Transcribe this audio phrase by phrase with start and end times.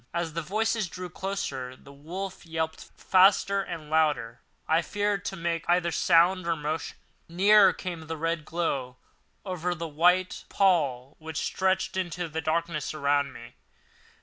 [0.15, 4.41] As the voices drew closer, the wolf yelped faster and louder.
[4.67, 6.97] I feared to make either sound or motion.
[7.29, 8.97] Nearer came the red glow,
[9.45, 13.53] over the white pall which stretched into the darkness around me.